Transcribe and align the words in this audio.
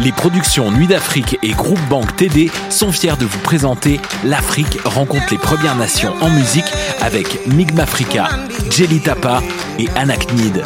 Les 0.00 0.12
productions 0.12 0.70
Nuit 0.70 0.86
d'Afrique 0.86 1.38
et 1.42 1.52
Groupe 1.52 1.80
Banque 1.88 2.14
TD 2.16 2.50
sont 2.68 2.92
fiers 2.92 3.16
de 3.18 3.24
vous 3.24 3.38
présenter 3.38 3.98
L'Afrique 4.24 4.78
rencontre 4.84 5.26
les 5.30 5.38
Premières 5.38 5.76
Nations 5.76 6.14
en 6.20 6.28
musique 6.28 6.66
avec 7.00 7.46
Migmafrica, 7.46 8.28
Jelly 8.70 9.00
Tapa 9.00 9.42
et 9.78 9.88
Anaknid. 9.96 10.62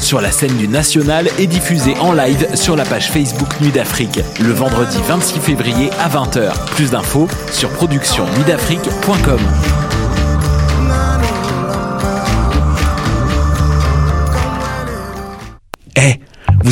Sur 0.00 0.20
la 0.20 0.32
scène 0.32 0.56
du 0.56 0.66
National 0.66 1.28
et 1.38 1.46
diffusé 1.46 1.94
en 2.00 2.12
live 2.12 2.48
sur 2.54 2.74
la 2.74 2.84
page 2.84 3.10
Facebook 3.10 3.60
Nuit 3.60 3.70
d'Afrique 3.70 4.20
le 4.40 4.52
vendredi 4.52 4.98
26 5.06 5.38
février 5.38 5.90
à 6.00 6.08
20h. 6.08 6.52
Plus 6.74 6.90
d'infos 6.90 7.28
sur 7.52 7.70
productionnuitdafrique.com. 7.70 9.40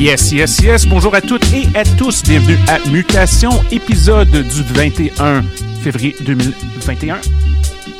Yes, 0.00 0.32
yes, 0.32 0.58
yes. 0.60 0.86
Bonjour 0.86 1.14
à 1.14 1.20
toutes 1.20 1.44
et 1.52 1.66
à 1.76 1.84
tous. 1.84 2.22
Bienvenue 2.22 2.56
à 2.68 2.78
Mutation, 2.88 3.50
épisode 3.70 4.30
du 4.30 4.62
21 4.62 5.42
février 5.82 6.16
2021. 6.22 7.18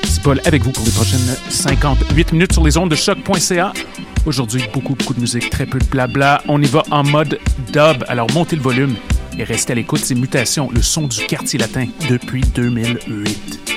C'est 0.04 0.22
Paul 0.22 0.40
avec 0.46 0.62
vous 0.62 0.70
pour 0.72 0.82
les 0.86 0.92
prochaines 0.92 1.36
58 1.50 2.32
minutes 2.32 2.54
sur 2.54 2.64
les 2.64 2.78
ondes 2.78 2.90
de 2.90 2.96
choc.ca. 2.96 3.74
Aujourd'hui, 4.24 4.64
beaucoup, 4.72 4.94
beaucoup 4.94 5.12
de 5.12 5.20
musique, 5.20 5.50
très 5.50 5.66
peu 5.66 5.78
de 5.78 5.84
blabla. 5.84 6.42
On 6.48 6.62
y 6.62 6.66
va 6.68 6.84
en 6.90 7.04
mode 7.04 7.38
dub. 7.70 8.02
Alors 8.08 8.28
montez 8.32 8.56
le 8.56 8.62
volume 8.62 8.96
et 9.38 9.44
restez 9.44 9.74
à 9.74 9.76
l'écoute. 9.76 10.00
C'est 10.02 10.14
Mutation, 10.14 10.70
le 10.72 10.80
son 10.80 11.06
du 11.06 11.26
quartier 11.26 11.58
latin 11.58 11.84
depuis 12.08 12.40
2008. 12.54 13.69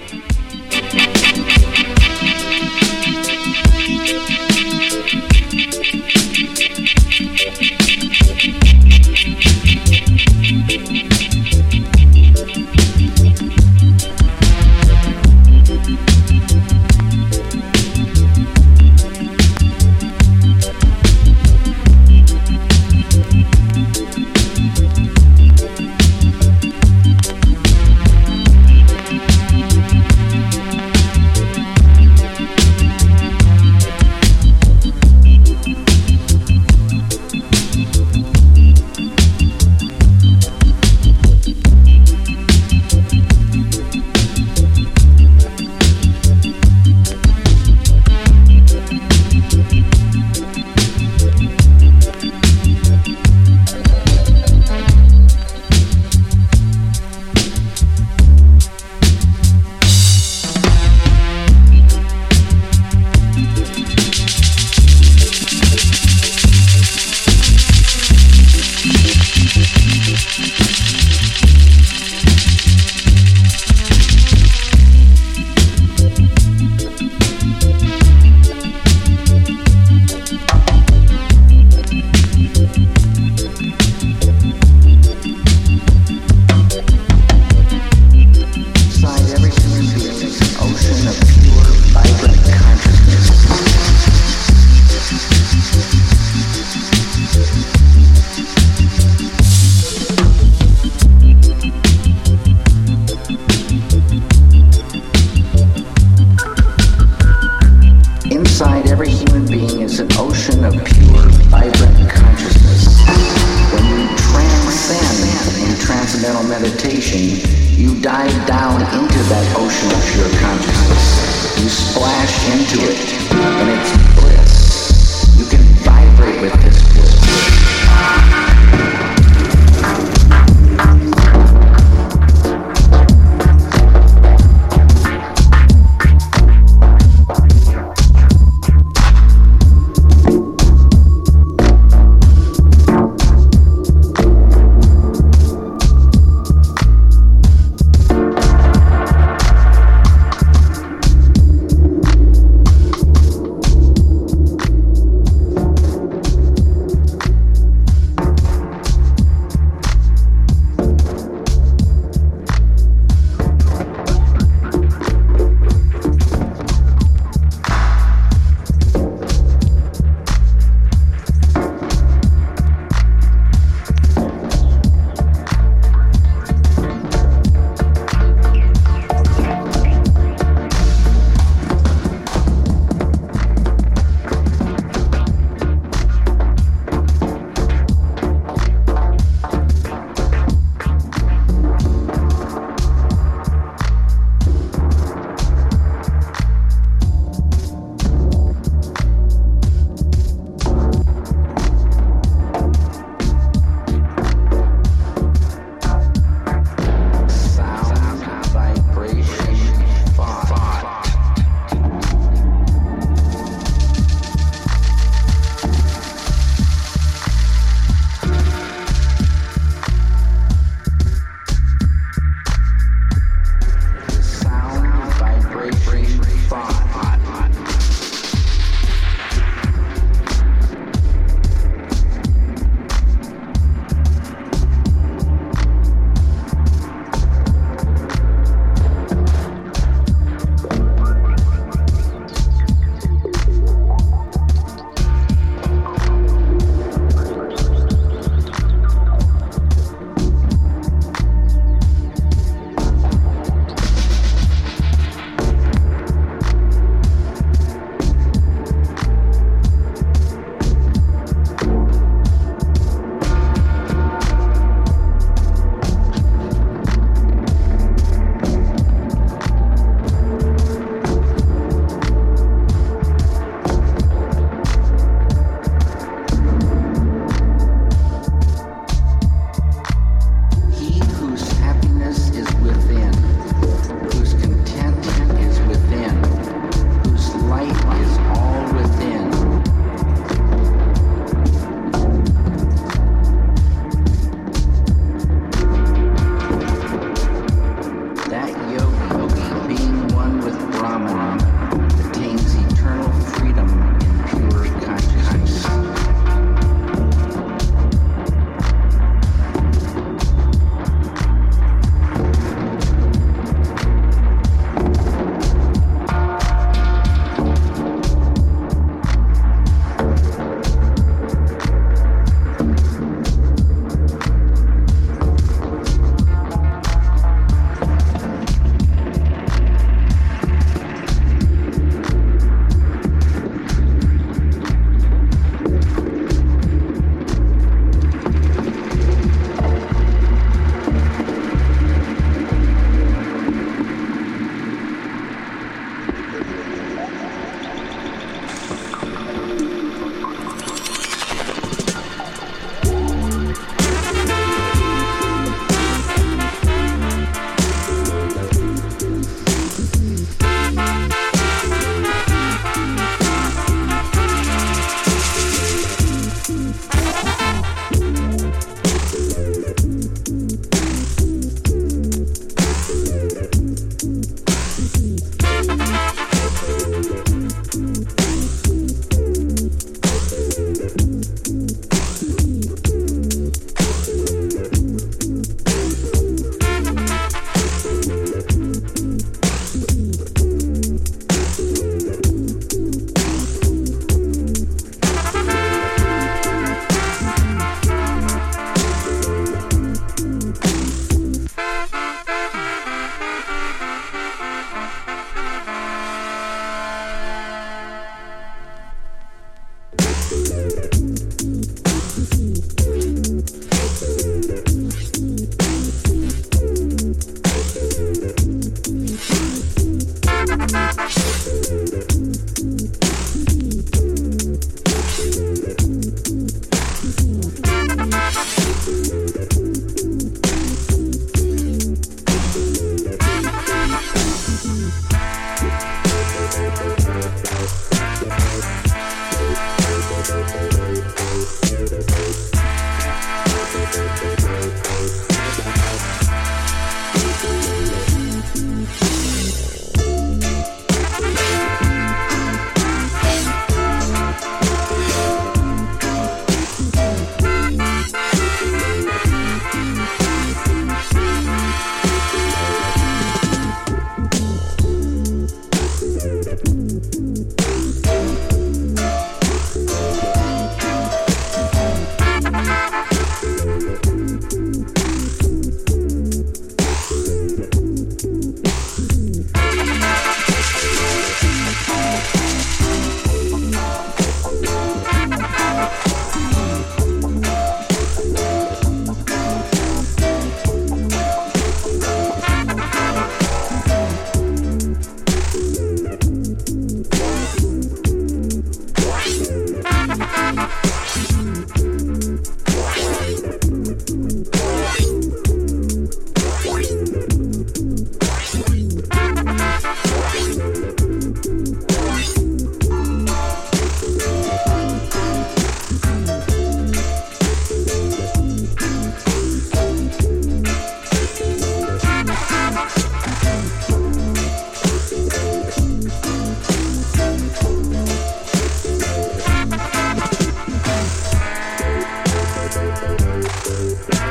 Bye. 533.84 534.23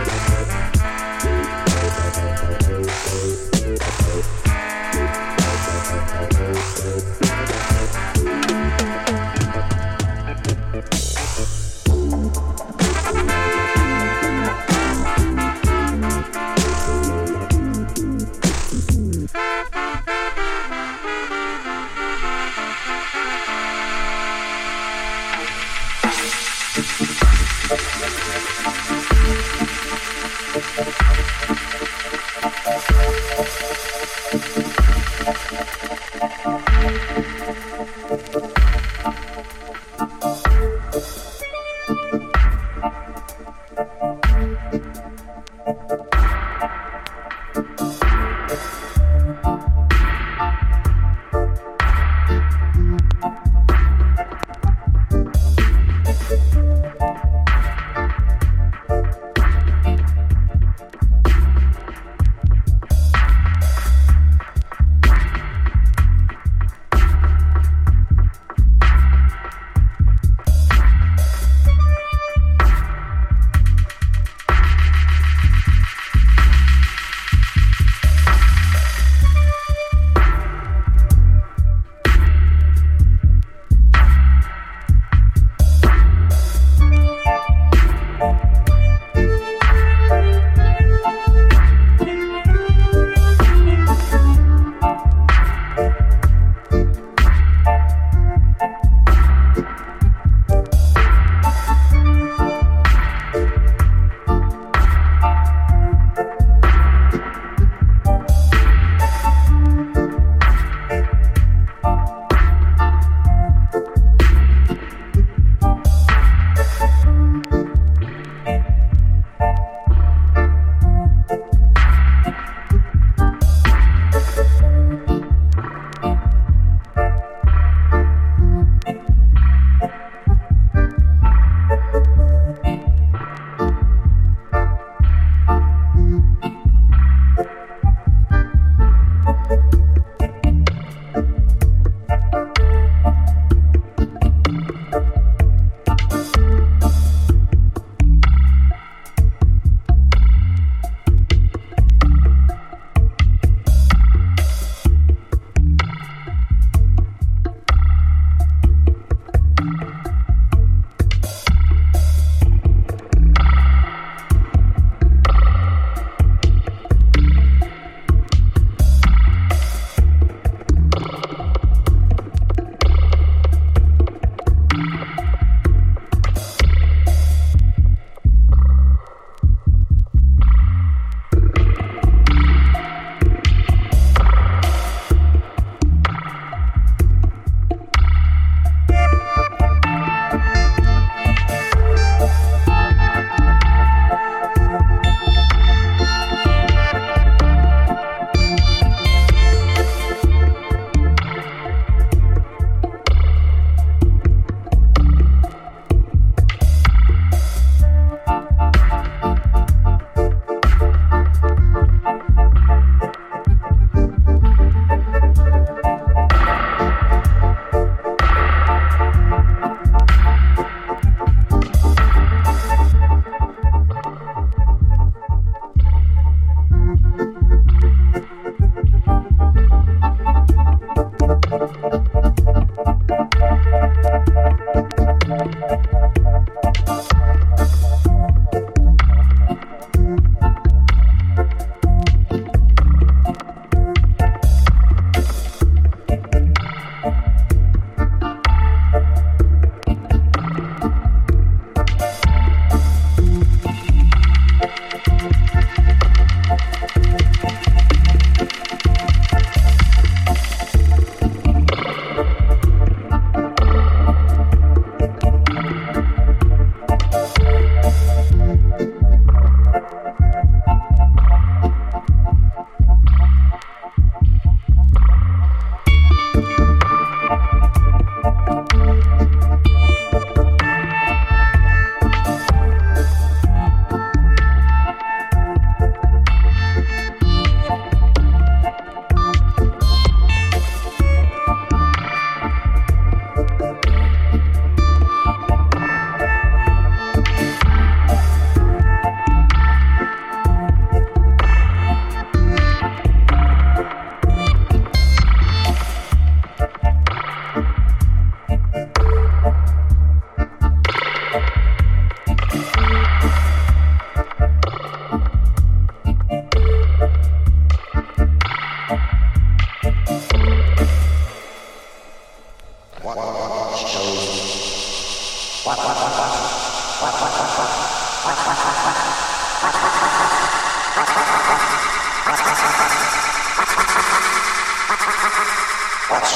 Watch 336.13 336.29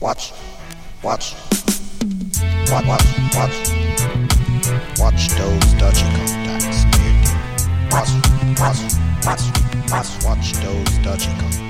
Watch, 0.00 0.32
watch, 1.04 1.34
watch, 2.68 2.84
watch, 2.84 3.04
watch. 3.34 3.56
Watch 4.98 5.28
those 5.38 5.72
Dutch 5.74 6.02
compacts, 6.02 6.84
they're. 6.90 7.30
Watch, 7.92 8.10
watch, 8.58 8.80
watch, 9.24 9.42
watch, 9.88 10.10
watch 10.24 10.52
those 10.54 10.98
Dutch 10.98 11.26
compacts. 11.38 11.69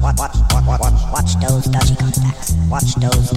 Watch, 0.00 1.34
those 1.40 1.64
dodgy 1.64 1.94
comebacks. 1.94 2.68
Watch 2.70 2.94
those 2.96 3.30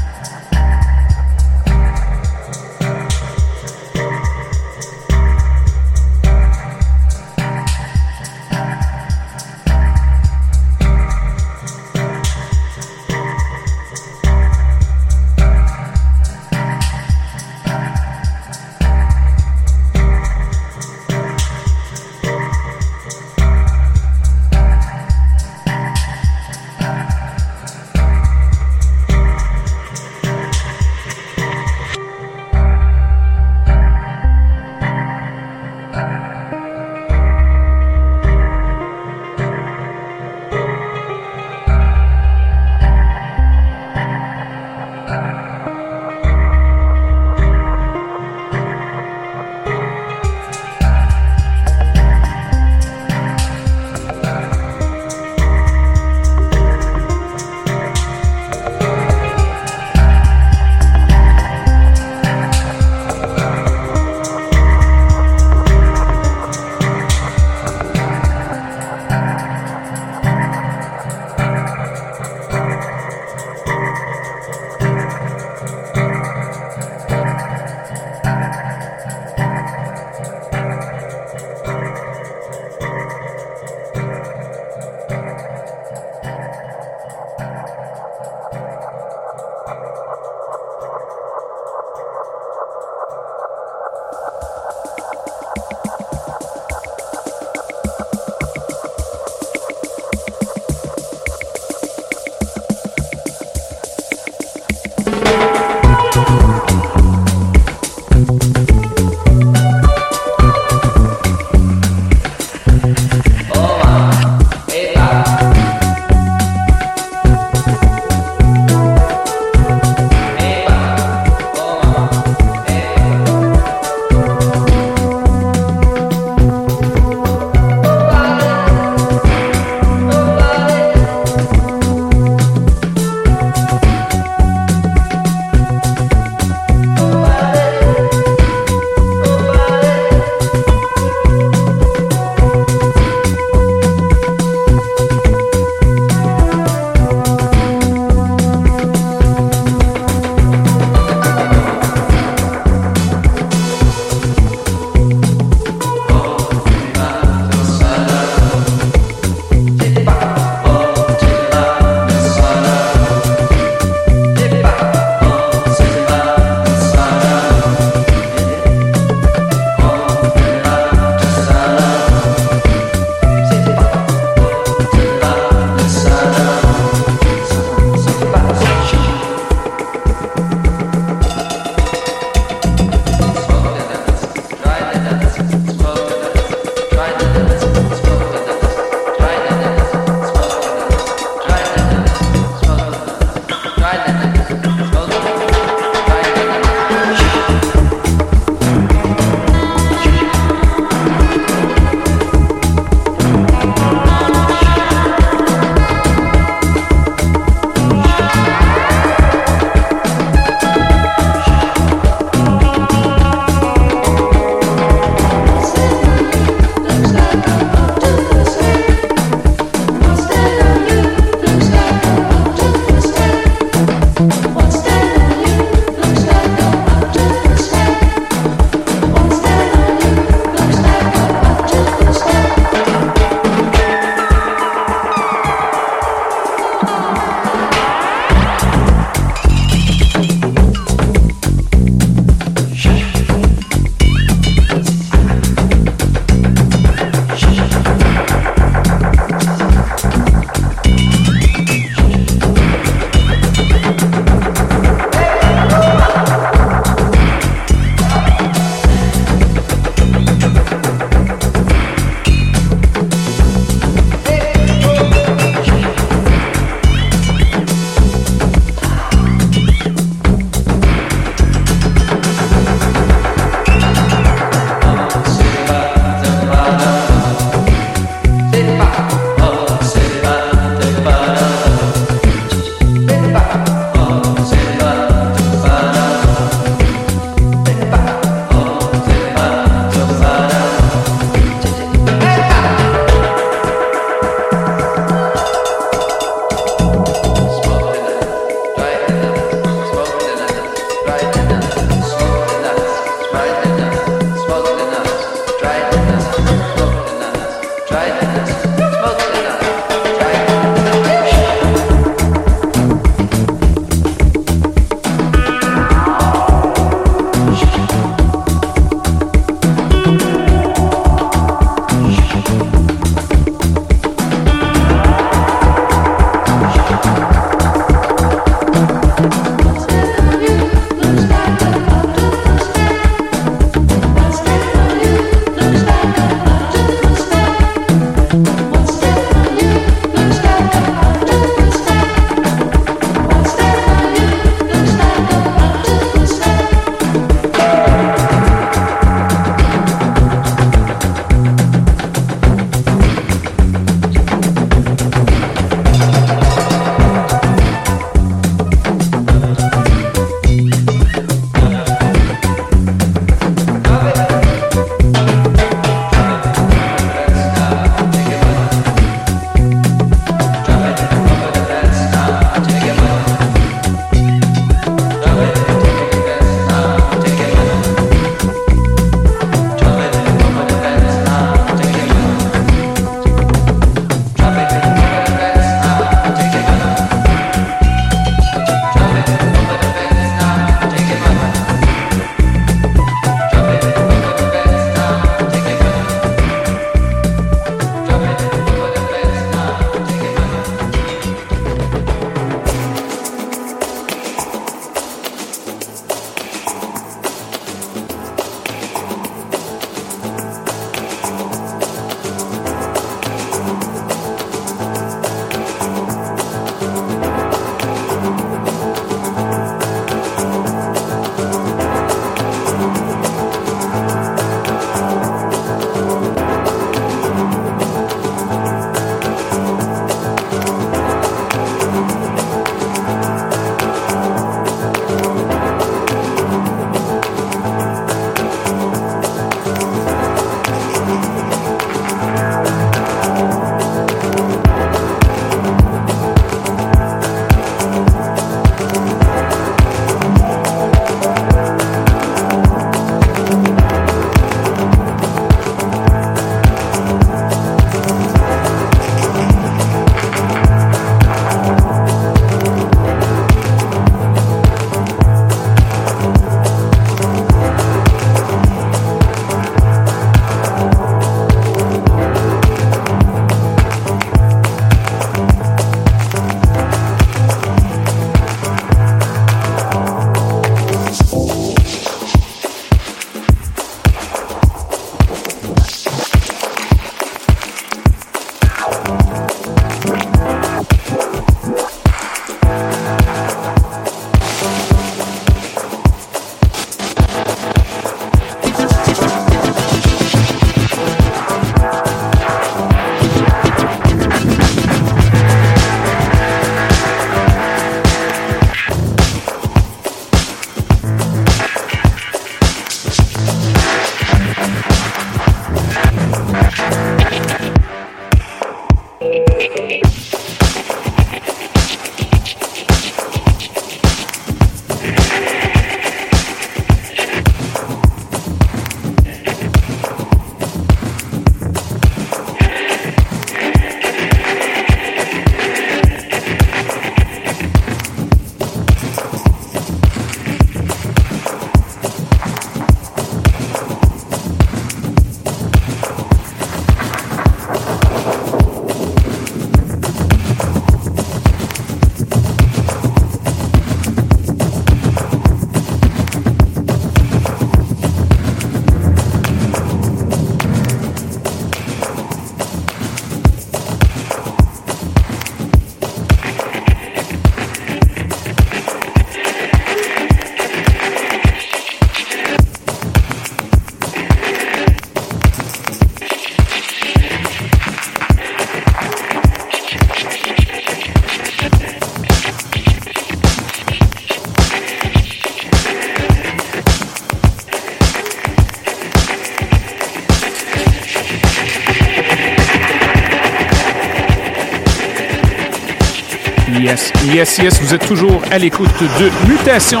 Vous 597.42 597.94
êtes 597.94 598.06
toujours 598.06 598.42
à 598.50 598.58
l'écoute 598.58 598.90
de 599.00 599.48
Mutation. 599.48 600.00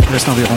Il 0.00 0.12
reste 0.12 0.28
environ 0.28 0.54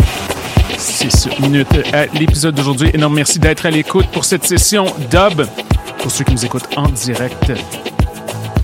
6 0.76 1.40
minutes 1.40 1.68
à 1.94 2.08
l'épisode 2.08 2.56
d'aujourd'hui. 2.56 2.90
Énorme 2.96 3.14
merci 3.14 3.38
d'être 3.38 3.68
à 3.68 3.70
l'écoute 3.70 4.08
pour 4.12 4.26
cette 4.26 4.44
session 4.44 4.88
dub. 5.12 5.46
pour 6.00 6.10
ceux 6.10 6.24
qui 6.24 6.32
nous 6.32 6.44
écoutent 6.44 6.68
en 6.78 6.90
direct. 6.90 7.52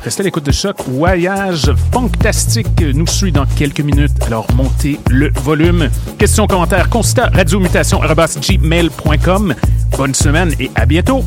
Restez 0.04 0.22
à 0.22 0.24
l'écoute 0.24 0.44
de 0.44 0.52
Choc. 0.52 0.76
Voyage 0.88 1.72
fantastique 1.92 2.82
nous 2.96 3.06
suit 3.06 3.32
dans 3.32 3.46
quelques 3.46 3.82
minutes. 3.82 4.24
Alors 4.26 4.48
montez 4.56 5.00
le 5.12 5.32
volume. 5.44 5.88
Questions, 6.18 6.48
commentaires, 6.48 6.90
constat, 6.90 7.30
radiomutation, 7.32 8.00
gmail.com. 8.02 9.54
Bonne 9.96 10.16
semaine 10.16 10.52
et 10.60 10.72
à 10.74 10.88
bientôt. 10.88 11.24